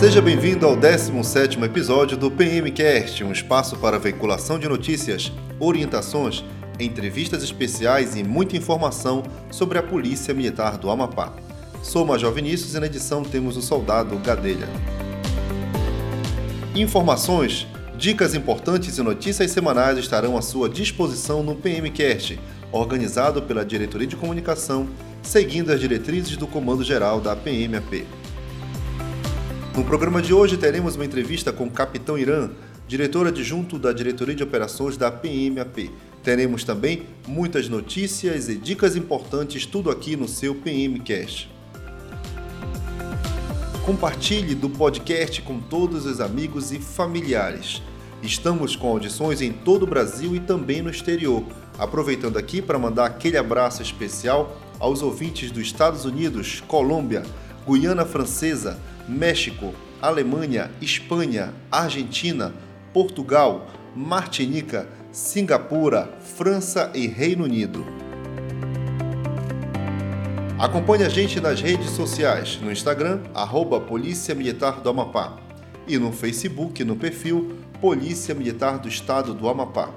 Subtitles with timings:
[0.00, 6.42] Seja bem-vindo ao 17º episódio do PMcast, um espaço para veiculação de notícias, orientações,
[6.80, 11.34] entrevistas especiais e muita informação sobre a Polícia Militar do Amapá.
[11.82, 14.70] Sou Major Vinícius e na edição temos o soldado Gadelha.
[16.74, 22.40] Informações, dicas importantes e notícias semanais estarão à sua disposição no PMcast,
[22.72, 24.88] organizado pela Diretoria de Comunicação,
[25.22, 28.06] seguindo as diretrizes do Comando Geral da PMAP.
[29.80, 32.50] No programa de hoje teremos uma entrevista com o Capitão Irã,
[32.86, 35.90] diretor adjunto da Diretoria de Operações da PMAP.
[36.22, 41.50] Teremos também muitas notícias e dicas importantes, tudo aqui no seu PMcast.
[43.86, 47.80] Compartilhe do podcast com todos os amigos e familiares.
[48.22, 51.42] Estamos com audições em todo o Brasil e também no exterior.
[51.78, 57.22] Aproveitando aqui para mandar aquele abraço especial aos ouvintes dos Estados Unidos, Colômbia,
[57.66, 62.54] Guiana Francesa, México, Alemanha, Espanha, Argentina,
[62.92, 67.84] Portugal, Martinica, Singapura, França e Reino Unido.
[70.58, 75.38] Acompanhe a gente nas redes sociais, no Instagram, arroba Polícia Militar do Amapá
[75.88, 79.90] e no Facebook, no perfil Polícia Militar do Estado do Amapá.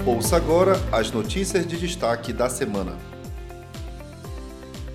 [0.07, 2.97] Ouça agora as notícias de destaque da semana.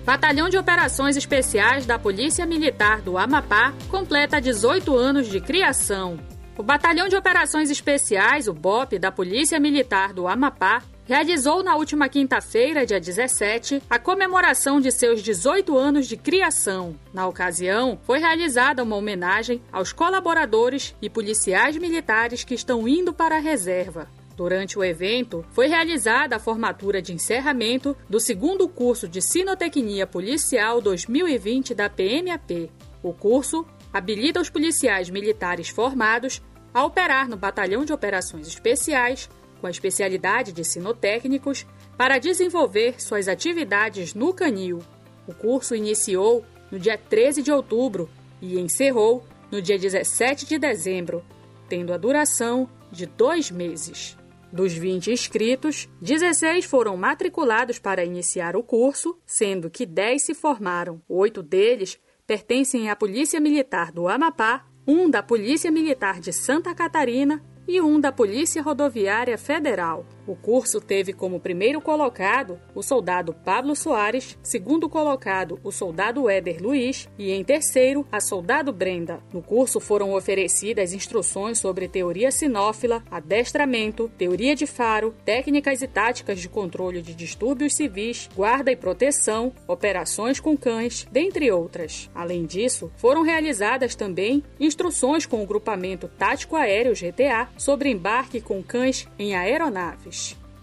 [0.04, 6.18] Batalhão de Operações Especiais da Polícia Militar do Amapá completa 18 anos de criação.
[6.58, 12.08] O Batalhão de Operações Especiais, o BOP, da Polícia Militar do Amapá, realizou na última
[12.08, 16.96] quinta-feira, dia 17, a comemoração de seus 18 anos de criação.
[17.14, 23.36] Na ocasião, foi realizada uma homenagem aos colaboradores e policiais militares que estão indo para
[23.36, 24.08] a reserva.
[24.36, 30.80] Durante o evento, foi realizada a formatura de encerramento do segundo curso de Sinotecnia Policial
[30.80, 32.68] 2020 da PMAP.
[33.02, 36.42] O curso habilita os policiais militares formados
[36.74, 39.30] a operar no Batalhão de Operações Especiais,
[39.60, 44.80] com a especialidade de sinotécnicos, para desenvolver suas atividades no canil.
[45.26, 48.08] O curso iniciou no dia 13 de outubro
[48.40, 51.24] e encerrou no dia 17 de dezembro,
[51.68, 54.16] tendo a duração de dois meses.
[54.52, 61.02] Dos 20 inscritos, 16 foram matriculados para iniciar o curso, sendo que 10 se formaram.
[61.08, 67.42] Oito deles pertencem à Polícia Militar do Amapá, um da Polícia Militar de Santa Catarina
[67.66, 70.04] e um da Polícia Rodoviária Federal.
[70.26, 76.60] O curso teve como primeiro colocado o soldado Pablo Soares, segundo colocado o soldado Éder
[76.60, 79.20] Luiz e em terceiro a soldado Brenda.
[79.32, 86.40] No curso foram oferecidas instruções sobre teoria sinófila, adestramento, teoria de faro, técnicas e táticas
[86.40, 92.10] de controle de distúrbios civis, guarda e proteção, operações com cães, dentre outras.
[92.12, 98.60] Além disso, foram realizadas também instruções com o grupamento tático aéreo GTA sobre embarque com
[98.60, 100.15] cães em aeronaves.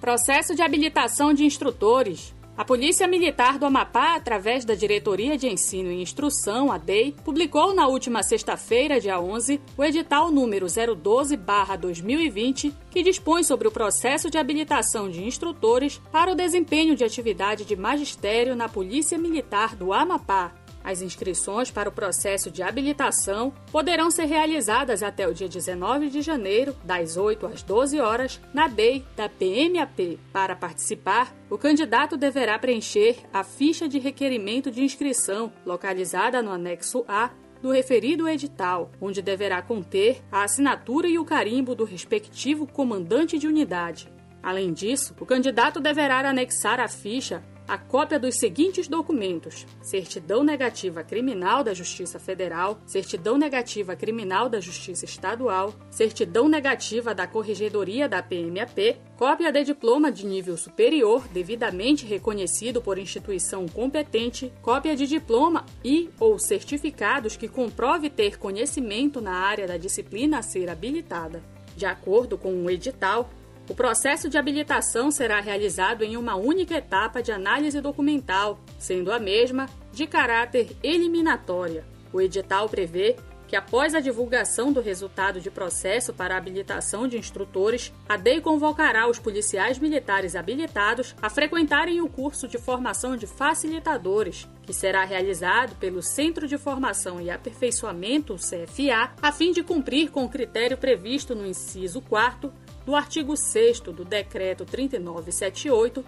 [0.03, 2.35] Processo de habilitação de instrutores.
[2.57, 7.73] A Polícia Militar do Amapá, através da Diretoria de Ensino e Instrução, a DEI, publicou
[7.73, 14.37] na última sexta-feira, dia 11, o edital número 012-2020, que dispõe sobre o processo de
[14.37, 20.51] habilitação de instrutores para o desempenho de atividade de magistério na Polícia Militar do Amapá.
[20.83, 26.21] As inscrições para o processo de habilitação poderão ser realizadas até o dia 19 de
[26.21, 30.19] janeiro, das 8 às 12 horas, na DEI da PMAP.
[30.33, 37.05] Para participar, o candidato deverá preencher a ficha de requerimento de inscrição, localizada no anexo
[37.07, 37.29] A
[37.61, 43.47] do referido edital, onde deverá conter a assinatura e o carimbo do respectivo comandante de
[43.47, 44.11] unidade.
[44.43, 51.03] Além disso, o candidato deverá anexar à ficha a cópia dos seguintes documentos: certidão negativa
[51.03, 58.21] criminal da Justiça Federal, certidão negativa criminal da Justiça Estadual, certidão negativa da Corregedoria da
[58.21, 65.65] PMAP, cópia de diploma de nível superior devidamente reconhecido por instituição competente, cópia de diploma
[65.83, 71.41] e ou certificados que comprove ter conhecimento na área da disciplina a ser habilitada.
[71.75, 73.29] De acordo com o edital,
[73.69, 79.19] o processo de habilitação será realizado em uma única etapa de análise documental, sendo a
[79.19, 81.85] mesma de caráter eliminatória.
[82.11, 83.15] O edital prevê
[83.47, 89.07] que, após a divulgação do resultado de processo para habilitação de instrutores, a DEI convocará
[89.07, 95.75] os policiais militares habilitados a frequentarem o curso de formação de facilitadores, que será realizado
[95.75, 101.33] pelo Centro de Formação e Aperfeiçoamento, CFA, a fim de cumprir com o critério previsto
[101.33, 102.51] no inciso 4
[102.85, 106.03] do artigo 6 do Decreto 3978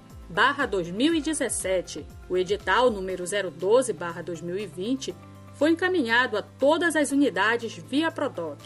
[0.69, 2.05] 2017.
[2.29, 5.15] O edital número 012 2020
[5.53, 8.59] foi encaminhado a todas as unidades via Prodoc.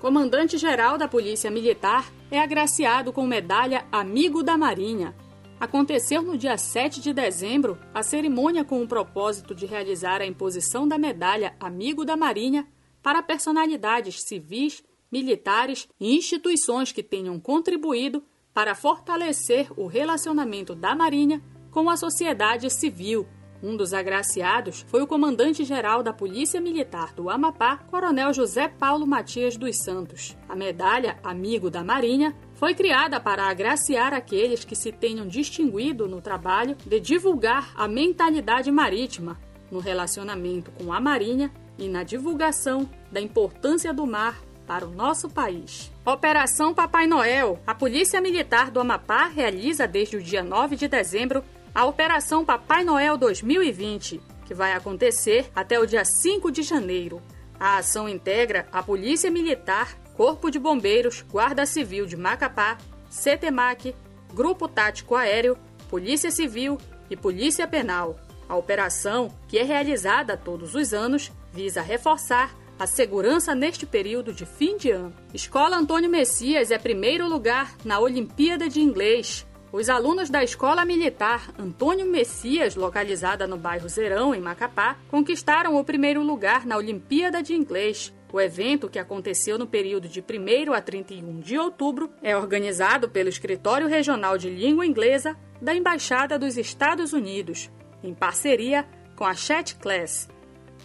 [0.00, 5.14] Comandante-geral da Polícia Militar é agraciado com medalha Amigo da Marinha.
[5.58, 10.86] Aconteceu no dia 7 de dezembro a cerimônia com o propósito de realizar a imposição
[10.86, 12.66] da medalha Amigo da Marinha
[13.02, 14.84] para personalidades civis,
[15.14, 18.20] militares e instituições que tenham contribuído
[18.52, 21.40] para fortalecer o relacionamento da Marinha
[21.70, 23.24] com a sociedade civil.
[23.62, 29.56] Um dos agraciados foi o comandante-geral da Polícia Militar do Amapá, Coronel José Paulo Matias
[29.56, 30.36] dos Santos.
[30.48, 36.20] A medalha Amigo da Marinha foi criada para agraciar aqueles que se tenham distinguido no
[36.20, 39.38] trabalho de divulgar a mentalidade marítima
[39.70, 45.28] no relacionamento com a Marinha e na divulgação da importância do mar para o nosso
[45.28, 45.90] país.
[46.04, 47.58] Operação Papai Noel.
[47.66, 51.44] A Polícia Militar do Amapá realiza desde o dia 9 de dezembro
[51.74, 57.20] a Operação Papai Noel 2020, que vai acontecer até o dia 5 de janeiro.
[57.58, 62.78] A ação integra a Polícia Militar, Corpo de Bombeiros, Guarda Civil de Macapá,
[63.10, 63.94] CETEMAC,
[64.32, 65.56] Grupo Tático Aéreo,
[65.88, 66.78] Polícia Civil
[67.08, 68.18] e Polícia Penal.
[68.48, 74.44] A operação, que é realizada todos os anos, visa reforçar a segurança neste período de
[74.44, 75.14] fim de ano.
[75.32, 79.46] Escola Antônio Messias é primeiro lugar na Olimpíada de Inglês.
[79.72, 85.84] Os alunos da Escola Militar Antônio Messias, localizada no bairro Zerão, em Macapá, conquistaram o
[85.84, 88.12] primeiro lugar na Olimpíada de Inglês.
[88.32, 93.28] O evento, que aconteceu no período de 1 a 31 de outubro, é organizado pelo
[93.28, 97.70] Escritório Regional de Língua Inglesa da Embaixada dos Estados Unidos,
[98.02, 98.84] em parceria
[99.14, 100.28] com a Chat Class,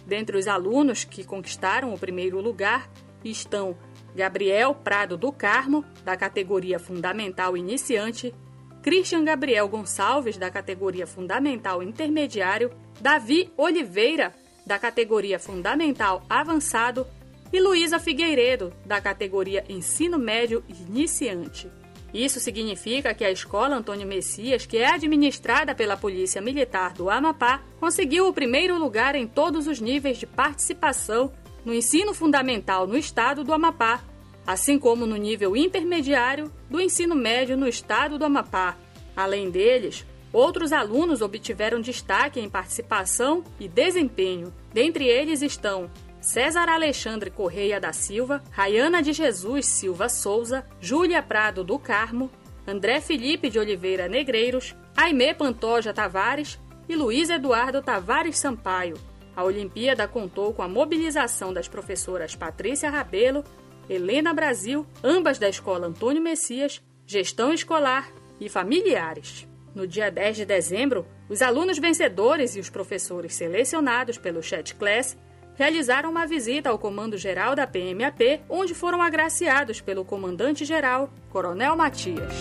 [0.06, 2.88] Dentre os alunos que conquistaram o primeiro lugar
[3.24, 3.76] estão
[4.14, 8.34] Gabriel Prado do Carmo, da categoria Fundamental Iniciante,
[8.82, 12.70] Christian Gabriel Gonçalves, da categoria Fundamental Intermediário,
[13.00, 14.34] Davi Oliveira,
[14.66, 17.06] da categoria Fundamental Avançado
[17.52, 21.79] e Luísa Figueiredo, da categoria Ensino Médio Iniciante.
[22.12, 27.62] Isso significa que a Escola Antônio Messias, que é administrada pela Polícia Militar do Amapá,
[27.78, 31.32] conseguiu o primeiro lugar em todos os níveis de participação
[31.64, 34.02] no ensino fundamental no estado do Amapá,
[34.46, 38.76] assim como no nível intermediário do ensino médio no estado do Amapá.
[39.14, 44.52] Além deles, outros alunos obtiveram destaque em participação e desempenho.
[44.72, 45.90] Dentre eles estão
[46.20, 52.30] César Alexandre Correia da Silva, Rayana de Jesus Silva Souza, Júlia Prado do Carmo,
[52.66, 58.98] André Felipe de Oliveira Negreiros, Aimé Pantoja Tavares e Luiz Eduardo Tavares Sampaio.
[59.34, 63.42] A Olimpíada contou com a mobilização das professoras Patrícia Rabelo,
[63.88, 69.48] Helena Brasil, ambas da Escola Antônio Messias, Gestão Escolar e Familiares.
[69.74, 75.16] No dia 10 de dezembro, os alunos vencedores e os professores selecionados pelo Chat Class
[75.60, 82.32] realizaram uma visita ao Comando-Geral da PMAP, onde foram agraciados pelo Comandante-Geral, Coronel Matias.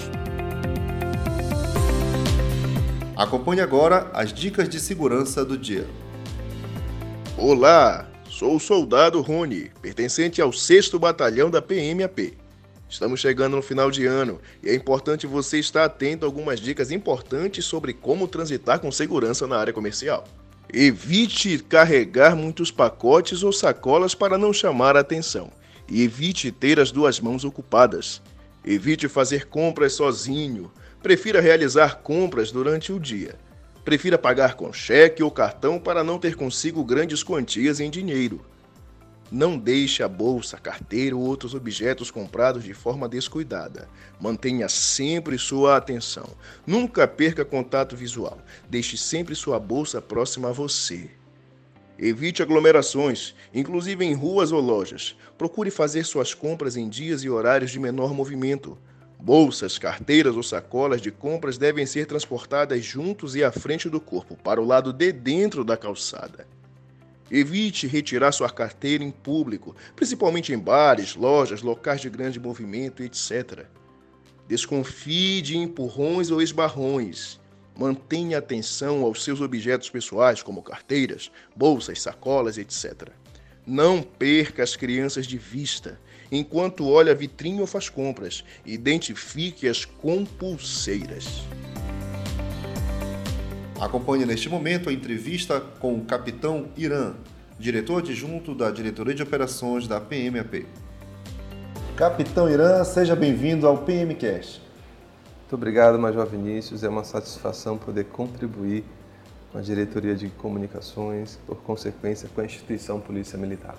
[3.18, 5.86] Acompanhe agora as dicas de segurança do dia.
[7.38, 12.38] Olá, sou o soldado Rony, pertencente ao 6 Batalhão da PMAP.
[12.90, 16.90] Estamos chegando no final de ano e é importante você estar atento a algumas dicas
[16.90, 20.24] importantes sobre como transitar com segurança na área comercial.
[20.72, 25.52] Evite carregar muitos pacotes ou sacolas para não chamar a atenção.
[25.90, 28.22] E evite ter as duas mãos ocupadas.
[28.64, 30.72] Evite fazer compras sozinho.
[31.02, 33.34] Prefira realizar compras durante o dia.
[33.84, 38.46] Prefira pagar com cheque ou cartão para não ter consigo grandes quantias em dinheiro.
[39.32, 43.88] Não deixe a bolsa, carteira ou outros objetos comprados de forma descuidada.
[44.20, 46.28] Mantenha sempre sua atenção.
[46.66, 48.40] Nunca perca contato visual.
[48.68, 51.12] Deixe sempre sua bolsa próxima a você.
[52.00, 55.16] Evite aglomerações, inclusive em ruas ou lojas.
[55.38, 58.80] Procure fazer suas compras em dias e horários de menor movimento.
[59.20, 64.36] Bolsas, carteiras ou sacolas de compras devem ser transportadas juntos e à frente do corpo,
[64.38, 66.48] para o lado de dentro da calçada.
[67.32, 73.66] Evite retirar sua carteira em público, principalmente em bares, lojas, locais de grande movimento, etc.
[74.48, 77.40] Desconfie de empurrões ou esbarrões.
[77.78, 83.10] Mantenha atenção aos seus objetos pessoais, como carteiras, bolsas, sacolas, etc.
[83.66, 86.00] Não perca as crianças de vista
[86.32, 88.44] enquanto olha a vitrine ou faz compras.
[88.66, 91.44] Identifique-as com pulseiras.
[93.80, 97.14] Acompanhe neste momento a entrevista com o capitão Irã,
[97.58, 100.66] diretor adjunto da Diretoria de Operações da PMAP.
[101.96, 104.62] Capitão Irã, seja bem-vindo ao PMCast.
[105.40, 106.84] Muito obrigado, Major Vinícius.
[106.84, 108.84] É uma satisfação poder contribuir
[109.50, 113.78] com a Diretoria de Comunicações, por consequência, com a instituição Polícia Militar.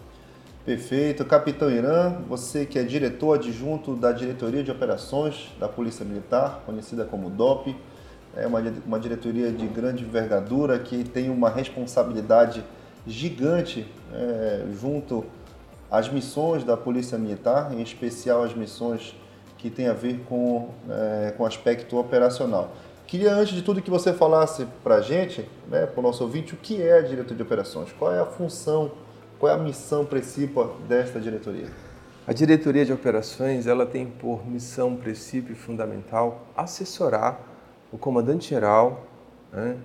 [0.64, 1.26] Perfeito.
[1.26, 7.04] Capitão Irã, você que é diretor adjunto da Diretoria de Operações da Polícia Militar, conhecida
[7.04, 7.76] como DOP,
[8.37, 12.64] é uma, uma diretoria de grande envergadura que tem uma responsabilidade
[13.06, 15.25] gigante é, junto
[15.90, 19.16] às missões da Polícia Militar, em especial as missões
[19.58, 22.72] que têm a ver com, é, com aspecto operacional.
[23.06, 26.54] Queria, antes de tudo, que você falasse para a gente, né, para o nosso ouvinte,
[26.54, 28.92] o que é a diretoria de operações, qual é a função,
[29.38, 31.66] qual é a missão principal desta diretoria?
[32.26, 37.50] A diretoria de operações ela tem por missão, princípio fundamental assessorar
[37.92, 39.06] o comandante-geral
[39.52, 39.76] né,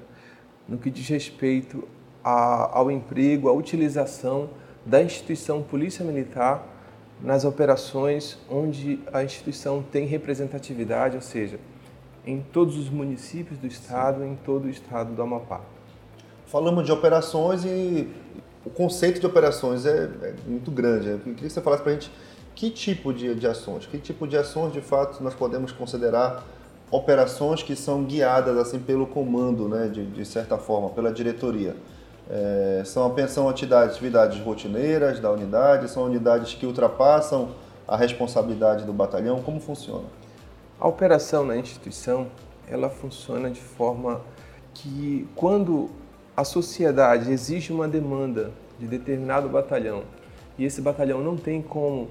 [0.67, 1.87] no que diz respeito
[2.23, 4.49] a, ao emprego, à utilização
[4.85, 6.67] da instituição Polícia Militar
[7.21, 11.59] nas operações onde a instituição tem representatividade, ou seja,
[12.25, 14.31] em todos os municípios do estado, Sim.
[14.31, 15.61] em todo o estado do Amapá.
[16.47, 18.09] Falamos de operações e
[18.65, 21.09] o conceito de operações é, é muito grande.
[21.09, 22.11] Eu queria que você falasse para a gente
[22.55, 26.43] que tipo de, de ações, que tipo de ações de fato nós podemos considerar
[26.95, 31.75] operações que são guiadas assim pelo comando, né, de, de certa forma, pela diretoria.
[32.29, 37.49] É, são, são atividades, atividades rotineiras da unidade, são unidades que ultrapassam
[37.87, 40.05] a responsabilidade do batalhão, como funciona?
[40.79, 42.27] A operação na instituição,
[42.67, 44.21] ela funciona de forma
[44.73, 45.89] que quando
[46.35, 50.03] a sociedade exige uma demanda de determinado batalhão
[50.57, 52.09] e esse batalhão não tem como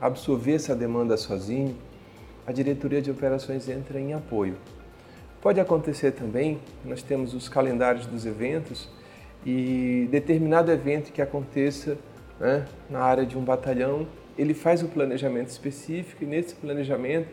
[0.00, 1.76] absorver essa demanda sozinho,
[2.46, 4.56] a diretoria de operações entra em apoio.
[5.40, 8.88] Pode acontecer também, nós temos os calendários dos eventos
[9.44, 11.98] e determinado evento que aconteça
[12.40, 14.06] né, na área de um batalhão,
[14.38, 17.28] ele faz um planejamento específico e nesse planejamento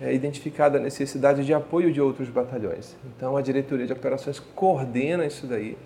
[0.00, 2.96] é identificada a necessidade de apoio de outros batalhões.
[3.04, 5.76] Então, a diretoria de operações coordena isso daí.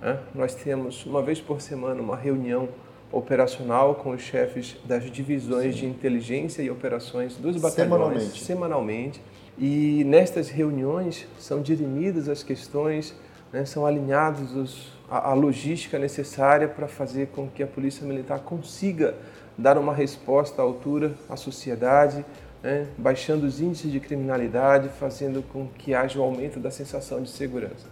[0.00, 0.18] Né?
[0.34, 2.68] Nós temos, uma vez por semana, uma reunião
[3.12, 5.80] operacional com os chefes das divisões Sim.
[5.80, 8.44] de inteligência e operações dos batalhões semanalmente.
[8.44, 9.22] semanalmente.
[9.58, 13.14] E nestas reuniões são dirimidas as questões,
[13.52, 18.40] né, são alinhados os, a, a logística necessária para fazer com que a Polícia Militar
[18.40, 19.14] consiga
[19.56, 22.24] dar uma resposta à altura à sociedade,
[22.62, 27.22] né, baixando os índices de criminalidade, fazendo com que haja o um aumento da sensação
[27.22, 27.86] de segurança.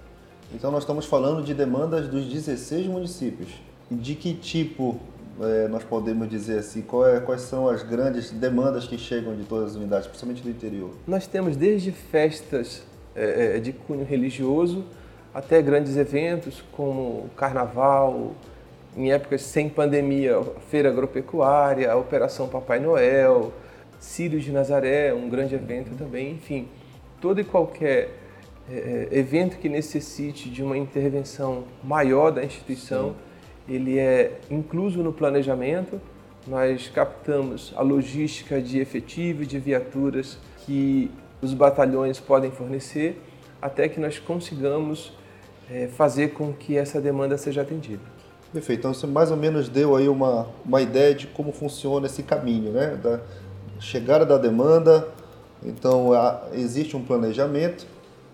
[0.55, 3.51] Então, nós estamos falando de demandas dos 16 municípios.
[3.91, 5.01] De que tipo
[5.41, 6.85] é, nós podemos dizer assim?
[7.15, 10.91] É, quais são as grandes demandas que chegam de todas as unidades, principalmente do interior?
[11.07, 12.83] Nós temos desde festas
[13.17, 14.85] é, é de cunho religioso
[15.33, 18.35] até grandes eventos como carnaval,
[18.97, 23.53] em épocas sem pandemia, feira agropecuária, Operação Papai Noel,
[24.01, 26.67] Sírios de Nazaré, um grande evento também, enfim,
[27.21, 28.11] todo e qualquer
[28.69, 33.17] é, é, evento que necessite de uma intervenção maior da instituição, Sim.
[33.71, 36.01] Ele é incluso no planejamento.
[36.47, 41.11] Nós captamos a logística de efetivo de viaturas que
[41.41, 43.21] os batalhões podem fornecer,
[43.63, 45.13] até que nós consigamos
[45.71, 48.03] é, fazer com que essa demanda seja atendida.
[48.53, 48.81] Perfeito.
[48.81, 52.73] Então você mais ou menos deu aí uma, uma ideia de como funciona esse caminho,
[52.73, 52.99] né?
[53.01, 53.21] Da,
[53.79, 55.09] chegada da demanda,
[55.65, 56.11] então
[56.53, 57.87] existe um planejamento.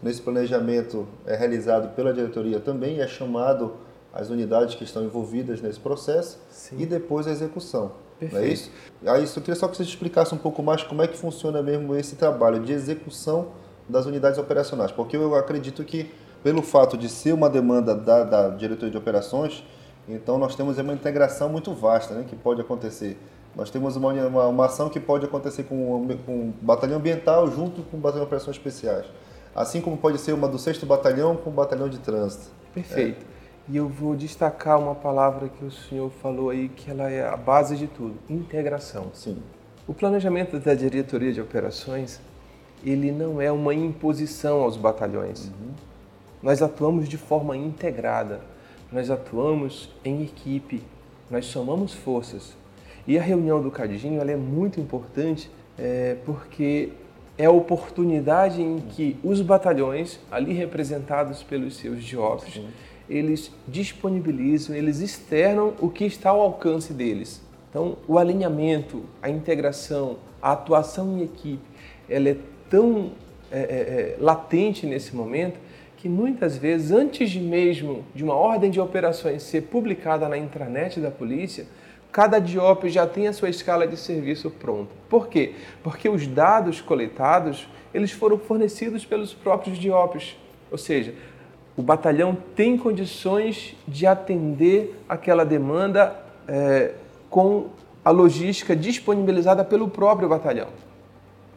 [0.03, 3.75] Nesse planejamento é realizado pela diretoria também, é chamado
[4.17, 6.77] as unidades que estão envolvidas nesse processo Sim.
[6.81, 7.93] e depois a execução.
[8.19, 8.43] Perfeito.
[8.43, 8.71] Não é isso?
[9.07, 11.95] Aí, eu queria só que você explicasse um pouco mais como é que funciona mesmo
[11.95, 13.49] esse trabalho de execução
[13.89, 16.11] das unidades operacionais, porque eu acredito que
[16.43, 19.63] pelo fato de ser uma demanda da, da diretoria de operações,
[20.09, 23.19] então nós temos uma integração muito vasta, né, que pode acontecer
[23.57, 27.83] nós temos uma, uma, uma ação que pode acontecer com, com o batalhão ambiental junto
[27.85, 29.07] com o batalhão de operações especiais.
[29.55, 32.51] Assim como pode ser uma do 6 batalhão com o batalhão de trânsito.
[32.75, 33.25] Perfeito.
[33.33, 33.36] É.
[33.69, 37.37] E eu vou destacar uma palavra que o senhor falou aí, que ela é a
[37.37, 39.11] base de tudo, integração.
[39.13, 39.43] Sim.
[39.89, 42.21] O planejamento da diretoria de operações,
[42.85, 45.47] ele não é uma imposição aos batalhões.
[45.47, 45.73] Uhum.
[46.43, 48.41] Nós atuamos de forma integrada.
[48.93, 50.83] Nós atuamos em equipe.
[51.29, 52.57] Nós somamos forças.
[53.07, 56.93] E a reunião do Cadinho ela é muito importante é, porque
[57.39, 62.63] é a oportunidade em que os batalhões, ali representados pelos seus jovens,
[63.09, 67.43] eles disponibilizam, eles externam o que está ao alcance deles.
[67.71, 71.63] Então, o alinhamento, a integração, a atuação em equipe,
[72.09, 72.37] ela é
[72.71, 73.13] tão
[73.51, 75.59] é, é, é, latente nesse momento
[75.97, 81.11] que muitas vezes, antes mesmo de uma ordem de operações ser publicada na intranet da
[81.11, 81.67] polícia,
[82.13, 84.91] cada DIOP já tem a sua escala de serviço pronta.
[85.09, 85.55] Por quê?
[85.83, 90.37] Porque os dados coletados eles foram fornecidos pelos próprios DIOPs,
[90.71, 91.15] ou seja,
[91.77, 96.17] o batalhão tem condições de atender aquela demanda
[96.49, 96.93] é,
[97.29, 97.67] com
[98.05, 100.69] a logística disponibilizada pelo próprio batalhão.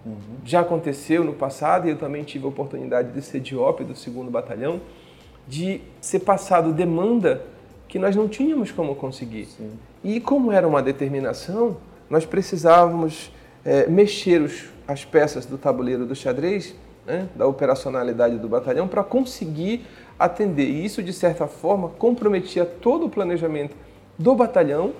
[0.05, 0.15] Uhum.
[0.43, 4.31] Já aconteceu no passado, e eu também tive a oportunidade de ser DIOP do segundo
[4.31, 4.81] batalhão,
[5.47, 7.45] de ser passado demanda
[7.87, 9.45] que nós não tínhamos como conseguir.
[9.45, 9.71] Sim.
[10.03, 11.77] E como era uma determinação,
[12.09, 13.31] nós precisávamos
[13.63, 16.75] é, mexer os, as peças do tabuleiro do xadrez,
[17.09, 19.83] né, da operacionalidade do batalhão, para conseguir
[20.17, 20.69] atender.
[20.69, 23.75] E isso, de certa forma, comprometia todo o planejamento
[24.17, 24.93] do batalhão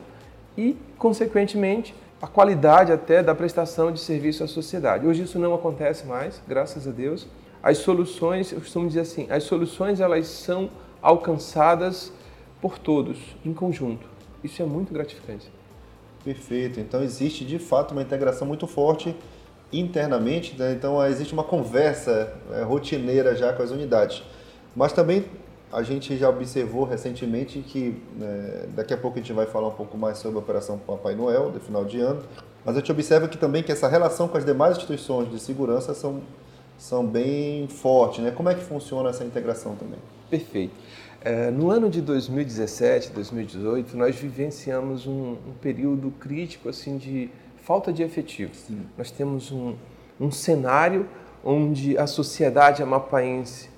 [0.57, 5.05] e, consequentemente, a qualidade até da prestação de serviço à sociedade.
[5.05, 7.27] Hoje isso não acontece mais, graças a Deus.
[7.61, 10.69] As soluções, eu costumo dizer assim, as soluções elas são
[11.01, 12.11] alcançadas
[12.59, 14.07] por todos, em conjunto.
[14.43, 15.49] Isso é muito gratificante.
[16.23, 16.79] Perfeito.
[16.79, 19.15] Então existe de fato uma integração muito forte
[19.71, 20.73] internamente, né?
[20.73, 24.23] então existe uma conversa é, rotineira já com as unidades.
[24.75, 25.25] Mas também
[25.71, 29.73] a gente já observou recentemente que né, daqui a pouco a gente vai falar um
[29.73, 32.23] pouco mais sobre a Operação Papai Noel, de final de ano,
[32.65, 35.93] mas a gente observa que também que essa relação com as demais instituições de segurança
[35.93, 36.21] são,
[36.77, 38.23] são bem fortes.
[38.23, 38.31] Né?
[38.31, 39.99] Como é que funciona essa integração também?
[40.29, 40.73] Perfeito.
[41.21, 47.29] É, no ano de 2017, 2018, nós vivenciamos um, um período crítico assim de
[47.61, 48.53] falta de efetivo.
[48.53, 48.81] Sim.
[48.97, 49.75] Nós temos um,
[50.19, 51.07] um cenário
[51.43, 53.69] onde a sociedade amapaense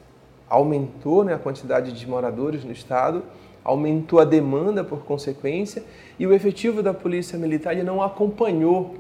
[0.50, 3.24] aumentou né, a quantidade de moradores no estado,
[3.64, 5.84] aumentou a demanda por consequência
[6.20, 8.96] e o efetivo da polícia militar não acompanhou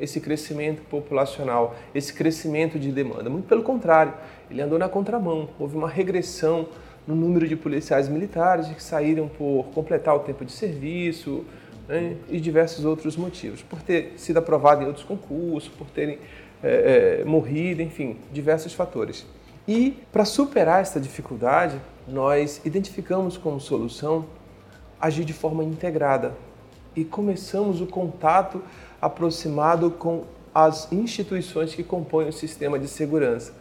[0.00, 3.30] esse crescimento populacional, esse crescimento de demanda.
[3.30, 4.12] Muito pelo contrário,
[4.50, 5.48] ele andou na contramão.
[5.58, 6.68] Houve uma regressão
[7.06, 11.44] no número de policiais militares que saíram por completar o tempo de serviço
[11.88, 16.18] né, e diversos outros motivos, por ter sido aprovado em outros concursos, por terem
[16.62, 19.26] é, é, morrido, enfim, diversos fatores.
[19.68, 24.26] E para superar essa dificuldade, nós identificamos como solução
[25.00, 26.34] agir de forma integrada
[26.94, 28.62] e começamos o contato
[29.00, 33.52] aproximado com as instituições que compõem o sistema de segurança.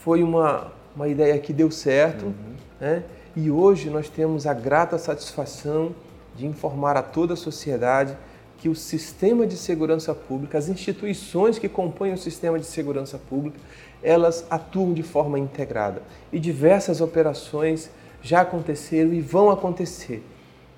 [0.00, 2.34] Foi uma, uma ideia que deu certo uhum.
[2.80, 3.04] né?
[3.36, 5.94] e hoje nós temos a grata satisfação
[6.36, 8.16] de informar a toda a sociedade
[8.58, 13.58] que o sistema de segurança pública, as instituições que compõem o sistema de segurança pública,
[14.02, 17.90] elas atuam de forma integrada e diversas operações
[18.22, 20.24] já aconteceram e vão acontecer.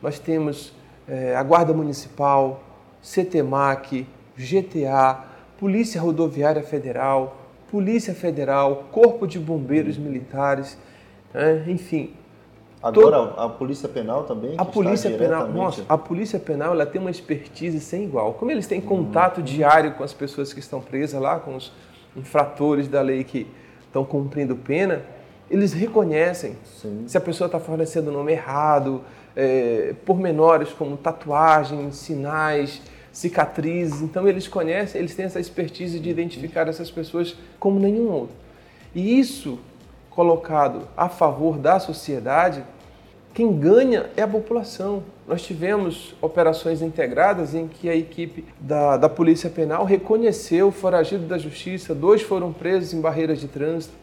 [0.01, 0.73] Nós temos
[1.07, 2.63] é, a Guarda Municipal,
[3.03, 5.25] CTMAC, GTA,
[5.59, 7.37] Polícia Rodoviária Federal,
[7.71, 10.79] Polícia Federal, Corpo de Bombeiros Militares,
[11.35, 12.15] é, enfim.
[12.85, 14.55] Agora a Polícia Penal também?
[14.59, 18.35] A Polícia Penal, nossa, a Polícia Penal ela tem uma expertise sem igual.
[18.35, 19.45] Como eles têm contato hum.
[19.45, 21.73] diário com as pessoas que estão presas lá, com os
[22.15, 23.47] infratores da lei que
[23.87, 25.03] estão cumprindo pena,
[25.51, 27.05] eles reconhecem Sim.
[27.07, 29.03] se a pessoa está fornecendo o nome errado,
[29.35, 34.03] é, pormenores como tatuagem, sinais, cicatrizes.
[34.03, 38.37] Então eles conhecem, eles têm essa expertise de identificar essas pessoas como nenhum outro.
[38.95, 39.59] E isso
[40.15, 42.65] colocado a favor da sociedade,
[43.35, 45.03] quem ganha é a população.
[45.27, 51.27] Nós tivemos operações integradas em que a equipe da, da Polícia Penal reconheceu o foragido
[51.27, 53.95] da Justiça, dois foram presos em barreiras de trânsito.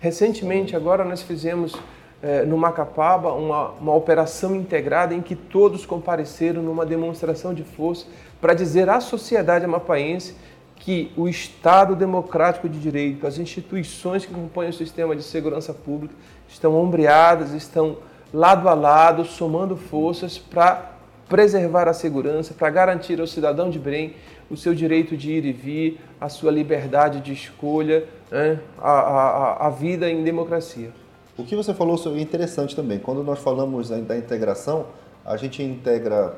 [0.00, 1.76] Recentemente, agora, nós fizemos
[2.22, 8.06] é, no Macapaba uma, uma operação integrada em que todos compareceram numa demonstração de força
[8.40, 10.34] para dizer à sociedade amapaense
[10.80, 16.14] que o Estado democrático de direito, as instituições que compõem o sistema de segurança pública
[16.48, 17.98] estão ombreadas, estão
[18.32, 20.92] lado a lado, somando forças para
[21.28, 24.14] preservar a segurança, para garantir ao cidadão de bem
[24.50, 28.58] o seu direito de ir e vir, a sua liberdade de escolha, né?
[28.78, 30.90] a, a, a vida em democracia.
[31.38, 32.98] O que você falou é interessante também.
[32.98, 34.86] Quando nós falamos da integração,
[35.24, 36.34] a gente integra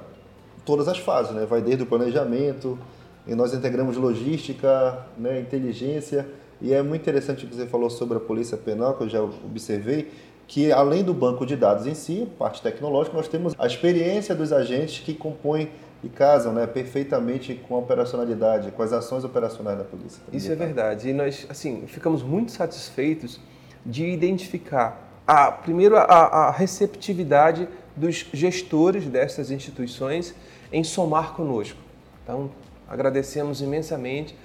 [0.64, 1.46] todas as fases, né?
[1.46, 2.78] Vai desde o planejamento,
[3.26, 6.26] e nós integramos logística, né, inteligência,
[6.60, 9.22] e é muito interessante o que você falou sobre a polícia penal, que eu já
[9.22, 10.10] observei,
[10.46, 14.52] que além do banco de dados em si, parte tecnológica, nós temos a experiência dos
[14.52, 15.70] agentes que compõem
[16.04, 20.20] e casam né, perfeitamente com a operacionalidade, com as ações operacionais da polícia.
[20.32, 21.08] Isso é verdade.
[21.08, 23.40] E nós, assim, ficamos muito satisfeitos
[23.86, 30.34] de identificar a, primeiro, a, a receptividade dos gestores dessas instituições
[30.72, 31.78] em somar conosco.
[32.22, 32.50] Então,
[32.92, 34.36] agradecemos imensamente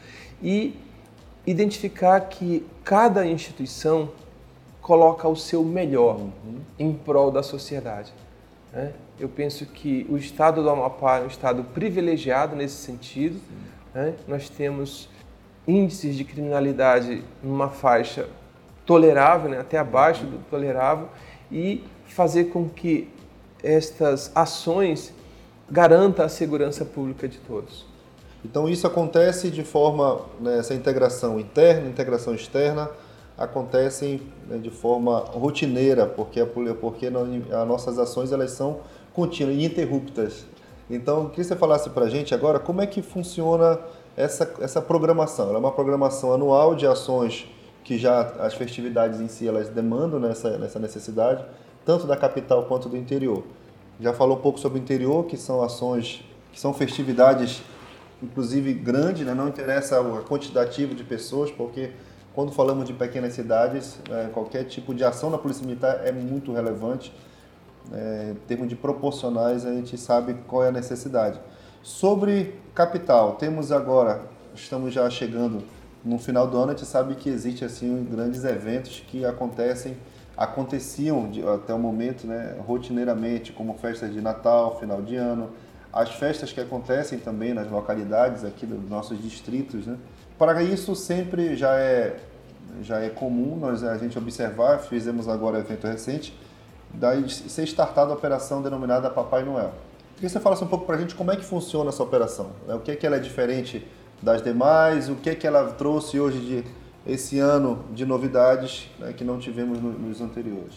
[0.42, 0.74] e
[1.46, 4.10] identificar que cada instituição
[4.82, 6.60] coloca o seu melhor uhum.
[6.80, 8.14] em prol da sociedade.
[8.72, 8.94] Né?
[9.20, 13.38] Eu penso que o estado do Amapá é um estado privilegiado nesse sentido.
[13.94, 14.14] Né?
[14.26, 15.10] Nós temos
[15.68, 18.30] índices de criminalidade numa faixa
[18.86, 19.60] tolerável, né?
[19.60, 21.10] até abaixo do tolerável,
[21.52, 23.10] e fazer com que
[23.62, 25.14] estas ações
[25.70, 27.97] garantam a segurança pública de todos.
[28.50, 32.90] Então isso acontece de forma, né, essa integração interna, integração externa,
[33.38, 36.44] acontecem né, de forma rotineira, porque,
[36.80, 38.80] porque as nossas ações elas são
[39.14, 40.46] contínuas e interruptas.
[40.90, 43.78] Então, queria que você falasse para a gente agora como é que funciona
[44.16, 45.50] essa, essa programação.
[45.50, 47.46] Ela é uma programação anual de ações
[47.84, 51.44] que já as festividades em si elas demandam nessa, nessa necessidade,
[51.86, 53.44] tanto da capital quanto do interior.
[54.00, 57.62] Já falou um pouco sobre o interior, que são ações, que são festividades,
[58.22, 59.34] inclusive grandes, né?
[59.34, 61.92] não interessa o quantitativo de pessoas, porque
[62.34, 66.54] quando falamos de pequenas cidades, é, qualquer tipo de ação na Polícia Militar é muito
[66.54, 67.14] relevante.
[67.92, 71.40] É, em termos de proporcionais, a gente sabe qual é a necessidade.
[71.82, 74.22] Sobre capital, temos agora,
[74.54, 75.64] estamos já chegando
[76.04, 79.98] no final do ano, a gente sabe que existe assim grandes eventos que acontecem,
[80.36, 85.50] aconteciam de, até o momento, né, rotineiramente, como festas de Natal, final de ano,
[85.92, 89.98] as festas que acontecem também nas localidades aqui dos nossos distritos, né?
[90.38, 92.20] Para isso sempre já é
[92.82, 96.38] já é comum nós a gente observar, fizemos agora um evento recente,
[96.94, 99.72] daí ser startada a operação denominada Papai Noel.
[100.16, 102.52] Queria que você falasse um pouco para a gente como é que funciona essa operação,
[102.68, 102.76] né?
[102.76, 103.88] o que é que ela é diferente
[104.22, 106.64] das demais, o que é que ela trouxe hoje de
[107.06, 110.74] esse ano de novidades né, que não tivemos nos anteriores.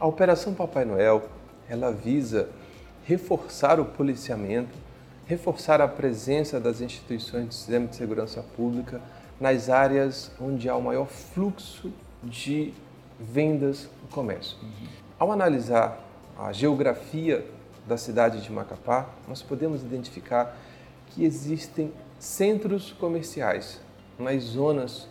[0.00, 1.22] A operação Papai Noel
[1.68, 2.48] ela visa
[3.04, 4.76] reforçar o policiamento,
[5.26, 9.00] reforçar a presença das instituições do sistema de segurança pública
[9.40, 12.72] nas áreas onde há o maior fluxo de
[13.18, 14.56] vendas no comércio.
[14.62, 14.86] Uhum.
[15.18, 15.98] Ao analisar
[16.38, 17.44] a geografia
[17.86, 20.56] da cidade de Macapá, nós podemos identificar
[21.08, 23.80] que existem centros comerciais
[24.18, 25.08] nas zonas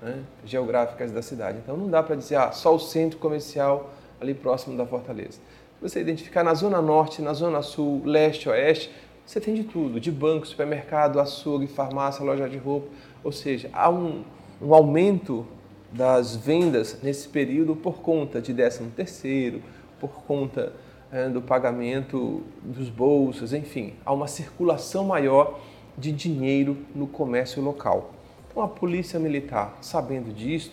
[0.00, 1.58] né, geográficas da cidade.
[1.58, 5.38] Então não dá para dizer ah, só o centro comercial ali próximo da Fortaleza.
[5.82, 8.88] Você identificar na zona norte, na zona sul, leste, oeste,
[9.26, 12.88] você tem de tudo, de banco, supermercado, açougue, farmácia, loja de roupa.
[13.24, 14.22] Ou seja, há um,
[14.60, 15.44] um aumento
[15.90, 19.60] das vendas nesse período por conta de 13 terceiro,
[20.00, 20.72] por conta
[21.12, 25.60] é, do pagamento dos bolsos, enfim, há uma circulação maior
[25.98, 28.12] de dinheiro no comércio local.
[28.48, 30.72] Então a polícia militar, sabendo disso,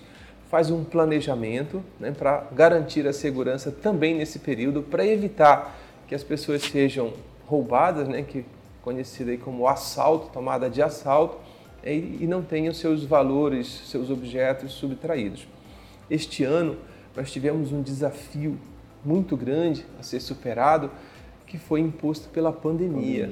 [0.50, 6.24] faz um planejamento né, para garantir a segurança também nesse período, para evitar que as
[6.24, 7.14] pessoas sejam
[7.48, 8.44] roubadas, né, que
[8.82, 11.38] conhecida aí como assalto, tomada de assalto,
[11.84, 15.48] e não tenham seus valores, seus objetos subtraídos.
[16.10, 16.78] Este ano
[17.16, 18.58] nós tivemos um desafio
[19.06, 20.92] muito grande a ser superado,
[21.46, 23.28] que foi imposto pela pandemia.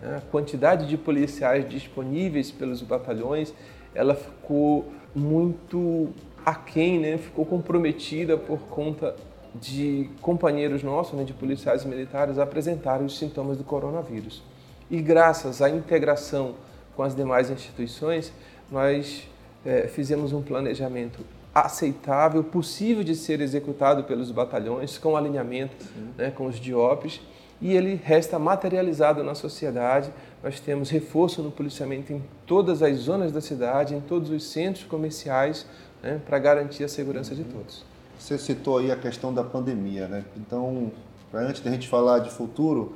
[0.00, 0.16] pandemia.
[0.18, 3.52] A quantidade de policiais disponíveis pelos batalhões,
[3.94, 6.10] ela ficou muito
[6.44, 7.18] aquém, né?
[7.18, 9.14] ficou comprometida por conta
[9.54, 14.42] de companheiros nossos, né, de policiais militares, apresentarem os sintomas do coronavírus.
[14.90, 16.54] E graças à integração
[16.96, 18.32] com as demais instituições,
[18.70, 19.28] nós
[19.64, 21.20] é, fizemos um planejamento
[21.54, 25.74] aceitável, possível de ser executado pelos batalhões, com alinhamento
[26.16, 27.20] né, com os DIOPs,
[27.60, 30.10] e ele resta materializado na sociedade.
[30.42, 34.84] Nós temos reforço no policiamento em todas as zonas da cidade, em todos os centros
[34.84, 35.66] comerciais,
[36.02, 37.84] né, para garantir a segurança de todos.
[38.18, 40.24] Você citou aí a questão da pandemia, né?
[40.36, 40.92] Então,
[41.32, 42.94] antes da gente falar de futuro,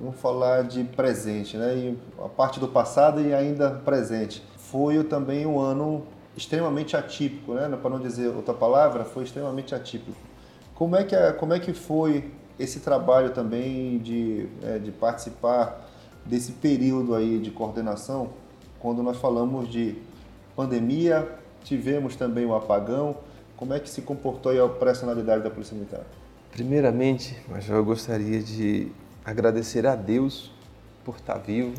[0.00, 1.74] vamos falar de presente, né?
[1.76, 4.42] E a parte do passado e ainda presente.
[4.56, 6.04] Foi também um ano
[6.36, 7.68] extremamente atípico, né?
[7.80, 10.16] Para não dizer outra palavra, foi extremamente atípico.
[10.74, 15.86] Como é que, como é que foi esse trabalho também de, é, de participar
[16.24, 18.30] desse período aí de coordenação,
[18.80, 19.96] quando nós falamos de
[20.54, 21.28] pandemia,
[21.66, 23.16] tivemos também o apagão,
[23.56, 26.02] como é que se comportou a operacionalidade da Polícia Militar?
[26.52, 27.36] Primeiramente,
[27.68, 28.88] eu gostaria de
[29.24, 30.52] agradecer a Deus
[31.04, 31.74] por estar vivo,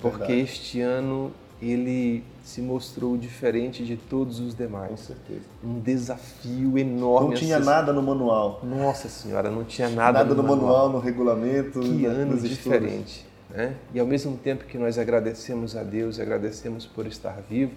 [0.00, 0.40] porque Verdade.
[0.40, 4.90] este ano ele se mostrou diferente de todos os demais.
[4.90, 5.42] Com certeza.
[5.62, 7.28] Um desafio enorme.
[7.28, 8.60] Não tinha nada no manual.
[8.64, 10.66] Nossa Senhora, não tinha nada, nada no, no manual.
[10.66, 11.80] manual, no regulamento.
[11.80, 13.26] Que ano diferente.
[13.50, 13.76] Né?
[13.92, 17.72] E ao mesmo tempo que nós agradecemos a Deus e agradecemos por estar vivo,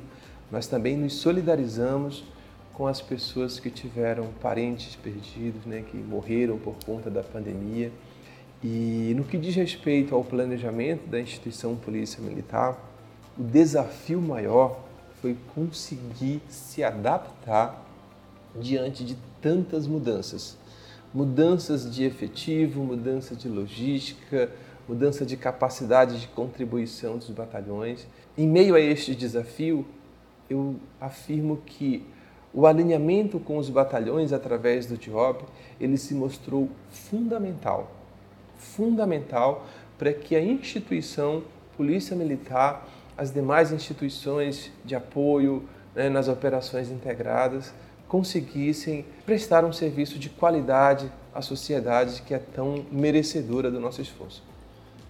[0.51, 2.23] nós também nos solidarizamos
[2.73, 7.91] com as pessoas que tiveram parentes perdidos, né, que morreram por conta da pandemia.
[8.63, 12.77] E no que diz respeito ao planejamento da instituição Polícia Militar,
[13.37, 14.79] o desafio maior
[15.21, 17.83] foi conseguir se adaptar
[18.55, 20.57] diante de tantas mudanças.
[21.13, 24.51] Mudanças de efetivo, mudança de logística,
[24.87, 28.05] mudança de capacidade de contribuição dos batalhões.
[28.37, 29.85] Em meio a este desafio,
[30.49, 32.05] eu afirmo que
[32.53, 35.43] o alinhamento com os batalhões através do DIOB,
[35.79, 37.91] ele se mostrou fundamental,
[38.57, 41.43] fundamental para que a instituição
[41.75, 45.63] Polícia Militar, as demais instituições de apoio
[45.95, 47.73] né, nas operações integradas,
[48.07, 54.43] conseguissem prestar um serviço de qualidade à sociedade que é tão merecedora do nosso esforço.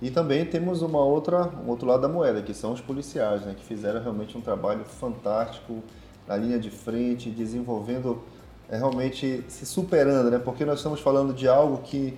[0.02, 3.56] E também temos uma outra, um outro lado da moeda, que são os policiais, né,
[3.58, 5.82] que fizeram realmente um trabalho fantástico
[6.28, 8.22] na linha de frente, desenvolvendo,
[8.70, 10.38] é, realmente se superando, né?
[10.38, 12.18] Porque nós estamos falando de algo que,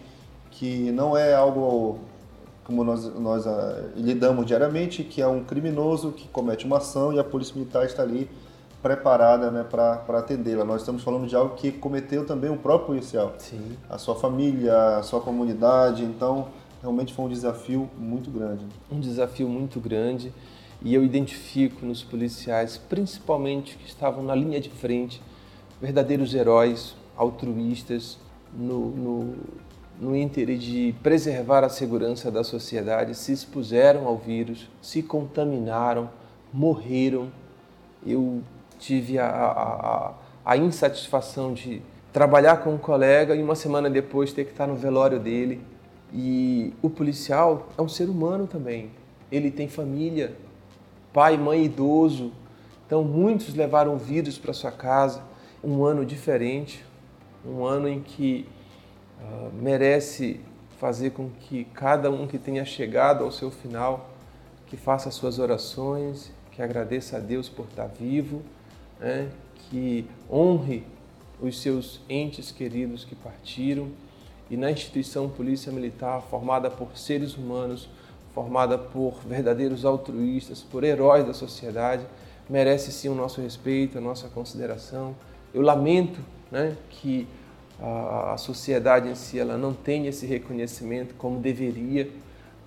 [0.52, 2.00] que não é algo
[2.70, 7.20] como nós, nós ah, lidamos diariamente, que é um criminoso que comete uma ação e
[7.20, 8.30] a polícia militar está ali
[8.82, 10.64] preparada né, para atendê-la.
[10.64, 13.76] Nós estamos falando de algo que cometeu também o próprio policial, Sim.
[13.90, 16.04] a sua família, a sua comunidade.
[16.04, 16.50] Então,
[16.82, 18.66] realmente foi um desafio muito grande.
[18.92, 20.34] Um desafio muito grande
[20.82, 25.22] e eu identifico nos policiais, principalmente que estavam na linha de frente,
[25.82, 28.18] verdadeiros heróis, altruístas,
[28.54, 29.36] no, no,
[30.00, 36.10] no interesse de preservar a segurança da sociedade, se expuseram ao vírus, se contaminaram,
[36.54, 37.30] morreram.
[38.06, 38.42] Eu
[38.80, 40.14] tive a, a,
[40.46, 41.82] a insatisfação de
[42.14, 45.62] trabalhar com um colega e uma semana depois ter que estar no velório dele.
[46.14, 48.92] E o policial é um ser humano também.
[49.32, 50.36] Ele tem família,
[51.14, 52.32] pai, mãe idoso.
[52.86, 55.24] Então muitos levaram vírus para sua casa.
[55.64, 56.84] Um ano diferente,
[57.46, 58.46] um ano em que
[59.22, 60.40] uh, merece
[60.80, 64.10] fazer com que cada um que tenha chegado ao seu final,
[64.68, 68.42] que faça suas orações, que agradeça a Deus por estar vivo,
[69.00, 69.30] né?
[69.70, 70.84] que honre
[71.42, 73.90] os seus entes queridos que partiram
[74.50, 77.90] e na instituição Polícia Militar, formada por seres humanos
[78.34, 82.06] formada por verdadeiros altruístas, por heróis da sociedade,
[82.50, 85.16] merece sim o nosso respeito, a nossa consideração.
[85.54, 86.20] Eu lamento
[86.52, 87.28] né, que
[87.82, 92.10] a, sociedade em si ela não tenha esse reconhecimento como deveria,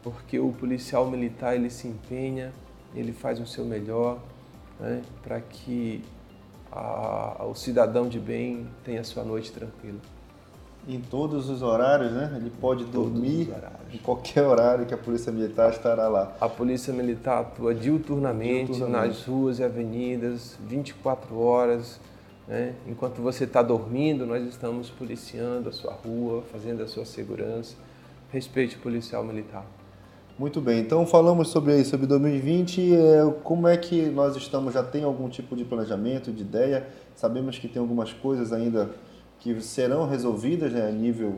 [0.02, 2.52] porque o policial militar ele se empenha,
[2.94, 4.18] ele faz o seu melhor
[4.80, 6.02] né, para que
[6.70, 10.00] a, o cidadão de bem tenha sua noite tranquila
[10.88, 12.32] em todos os horários, né?
[12.36, 13.52] Ele pode dormir
[13.92, 16.36] em qualquer horário que a Polícia Militar estará lá.
[16.40, 19.08] A Polícia Militar atua diuturnamente, diuturnamente.
[19.08, 22.00] nas ruas e avenidas, 24 horas.
[22.48, 22.74] Né?
[22.86, 27.76] Enquanto você está dormindo, nós estamos policiando a sua rua, fazendo a sua segurança.
[28.32, 29.64] Respeite o policial militar.
[30.38, 32.94] Muito bem, então falamos sobre isso, sobre 2020.
[32.94, 34.74] É, como é que nós estamos?
[34.74, 36.88] Já tem algum tipo de planejamento, de ideia?
[37.14, 38.90] Sabemos que tem algumas coisas ainda
[39.42, 41.34] que serão resolvidas né, a nível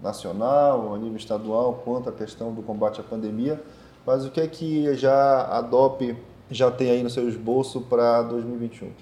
[0.00, 3.60] nacional, a nível estadual, quanto à questão do combate à pandemia,
[4.06, 6.16] mas o que é que já a DOP
[6.48, 8.92] já tem aí no seu esboço para 2021?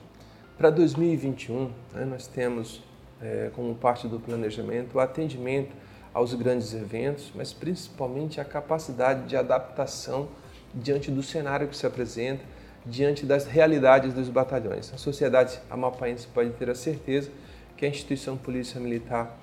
[0.56, 2.82] Para 2021, né, nós temos
[3.20, 5.74] é, como parte do planejamento o atendimento
[6.14, 10.28] aos grandes eventos, mas principalmente a capacidade de adaptação
[10.74, 12.42] diante do cenário que se apresenta,
[12.86, 14.94] diante das realidades dos batalhões.
[14.94, 17.30] A sociedade amapaense pode ter a certeza
[17.76, 19.38] que a instituição Polícia Militar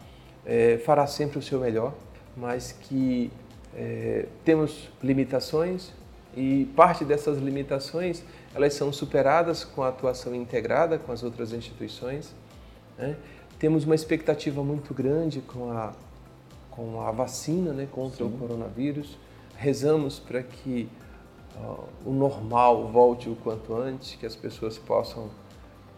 [0.46, 1.94] é, fará sempre o seu melhor,
[2.36, 3.32] mas que
[3.76, 5.92] é, temos limitações
[6.36, 8.24] e parte dessas limitações
[8.56, 12.34] elas são superadas com a atuação integrada com as outras instituições.
[12.98, 13.16] Né?
[13.58, 15.94] Temos uma expectativa muito grande com a,
[16.70, 18.34] com a vacina né, contra Sim.
[18.34, 19.18] o coronavírus.
[19.56, 20.90] Rezamos para que
[21.56, 25.30] uh, o normal volte o quanto antes, que as pessoas possam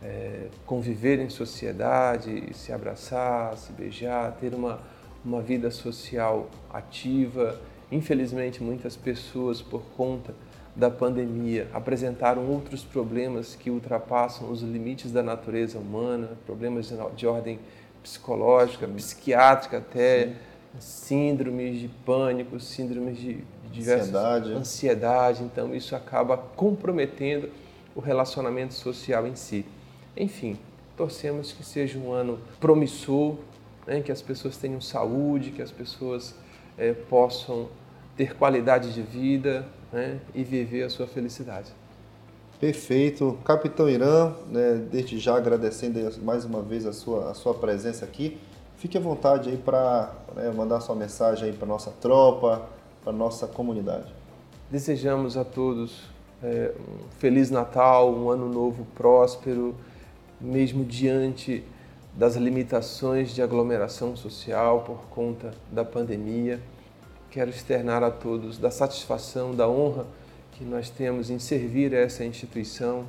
[0.04, 4.80] é, conviver em sociedade, se abraçar, se beijar, ter uma,
[5.24, 7.60] uma vida social ativa.
[7.92, 10.34] Infelizmente, muitas pessoas, por conta
[10.76, 17.26] da pandemia, apresentaram outros problemas que ultrapassam os limites da natureza humana, problemas de, de
[17.26, 17.60] ordem
[18.04, 20.36] psicológica, psiquiátrica até, Sim.
[20.80, 24.54] síndromes de pânico, síndromes de, de diversas ansiedade.
[24.54, 25.44] ansiedade.
[25.44, 27.50] Então, isso acaba comprometendo
[27.96, 29.66] o relacionamento social em si.
[30.18, 30.58] Enfim,
[30.96, 33.36] torcemos que seja um ano promissor,
[33.86, 36.36] né, que as pessoas tenham saúde, que as pessoas
[36.78, 37.68] é, possam
[38.16, 41.72] ter qualidade de vida né, e viver a sua felicidade.
[42.60, 43.38] Perfeito.
[43.44, 48.38] Capitão Irã, né, desde já agradecendo mais uma vez a sua, a sua presença aqui.
[48.78, 52.68] Fique à vontade aí para né, mandar sua mensagem para nossa tropa,
[53.04, 54.14] para nossa comunidade.
[54.72, 56.04] Desejamos a todos
[56.42, 59.76] é, um feliz Natal, um ano novo próspero,
[60.46, 61.64] mesmo diante
[62.14, 66.60] das limitações de aglomeração social por conta da pandemia.
[67.30, 70.06] Quero externar a todos da satisfação, da honra
[70.54, 73.06] que nós temos em servir essa instituição,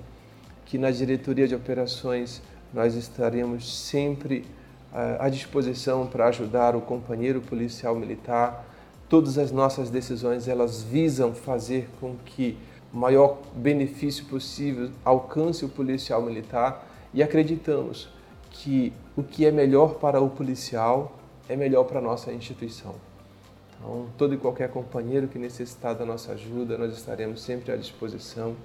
[0.64, 2.42] que na diretoria de operações
[2.74, 4.44] nós estaremos sempre
[4.92, 8.66] uh, à disposição para ajudar o companheiro policial militar.
[9.08, 12.58] Todas as nossas decisões elas visam fazer com que
[12.92, 18.08] o maior benefício possível alcance o policial militar e acreditamos
[18.50, 21.16] que o que é melhor para o policial
[21.48, 22.94] é melhor para a nossa instituição.
[23.78, 28.56] Então, todo e qualquer companheiro que necessitar da nossa ajuda, nós estaremos sempre à disposição.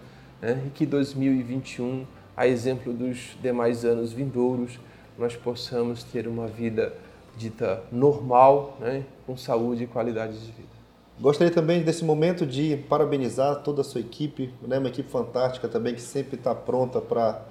[0.41, 0.63] Né?
[0.65, 4.79] E que 2021, a exemplo dos demais anos vindouros,
[5.17, 6.93] nós possamos ter uma vida
[7.37, 9.03] dita normal, né?
[9.25, 10.71] com saúde e qualidade de vida.
[11.19, 14.79] Gostaria também desse momento de parabenizar toda a sua equipe, né?
[14.79, 17.41] uma equipe fantástica também que sempre está pronta para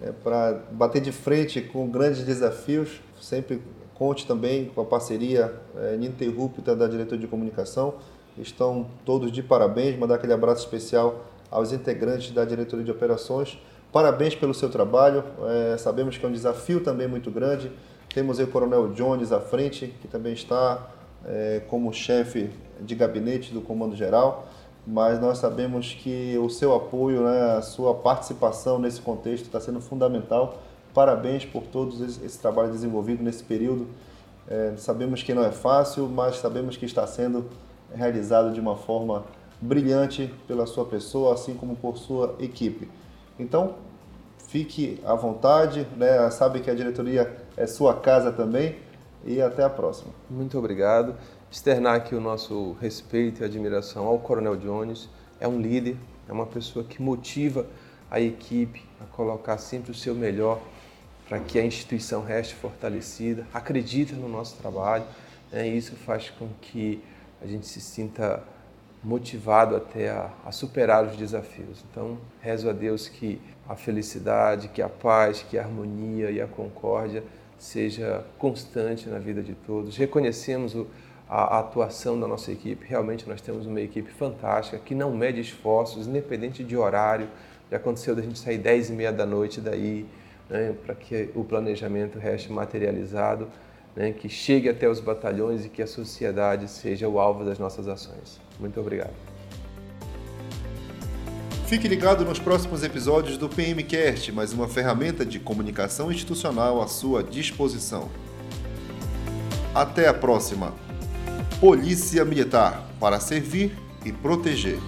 [0.00, 3.60] é, para bater de frente com grandes desafios, sempre
[3.98, 7.94] Conte também com a parceria é, ininterrupta da diretoria de comunicação.
[8.38, 9.98] Estão todos de parabéns.
[9.98, 13.58] Mandar aquele abraço especial aos integrantes da diretoria de operações.
[13.92, 15.24] Parabéns pelo seu trabalho.
[15.72, 17.72] É, sabemos que é um desafio também muito grande.
[18.14, 20.90] Temos aí o Coronel Jones à frente, que também está
[21.26, 24.48] é, como chefe de gabinete do Comando Geral.
[24.90, 29.80] Mas nós sabemos que o seu apoio, né, a sua participação nesse contexto está sendo
[29.82, 30.58] fundamental
[30.98, 33.86] Parabéns por todo esse trabalho desenvolvido nesse período.
[34.48, 37.46] É, sabemos que não é fácil, mas sabemos que está sendo
[37.94, 39.24] realizado de uma forma
[39.60, 42.90] brilhante pela sua pessoa, assim como por sua equipe.
[43.38, 43.76] Então,
[44.48, 46.28] fique à vontade, né?
[46.30, 48.76] sabe que a diretoria é sua casa também
[49.24, 50.10] e até a próxima.
[50.28, 51.14] Muito obrigado.
[51.50, 55.08] Externar aqui o nosso respeito e admiração ao Coronel Jones.
[55.40, 55.96] É um líder,
[56.28, 57.66] é uma pessoa que motiva
[58.10, 60.60] a equipe a colocar sempre o seu melhor
[61.26, 65.04] para que a instituição reste fortalecida, acredita no nosso trabalho,
[65.50, 65.68] né?
[65.68, 67.02] e isso faz com que
[67.42, 68.42] a gente se sinta
[69.02, 71.84] motivado até a, a, superar os desafios.
[71.90, 76.46] Então, rezo a Deus que a felicidade, que a paz, que a harmonia e a
[76.46, 77.22] concórdia
[77.58, 79.96] seja constante na vida de todos.
[79.96, 80.86] Reconhecemos o,
[81.28, 82.86] a, atuação da nossa equipe.
[82.86, 87.28] Realmente nós temos uma equipe fantástica que não mede esforços, independente de horário.
[87.70, 90.06] Já aconteceu da gente sair 10 e meia da noite daí,
[90.48, 93.48] né, para que o planejamento reste materializado,
[93.94, 97.86] né, que chegue até os batalhões e que a sociedade seja o alvo das nossas
[97.86, 98.40] ações.
[98.58, 99.12] Muito obrigado.
[101.66, 107.22] Fique ligado nos próximos episódios do PMcast, mais uma ferramenta de comunicação institucional à sua
[107.22, 108.08] disposição.
[109.74, 110.87] Até a próxima.
[111.60, 114.78] Polícia Militar para servir e proteger.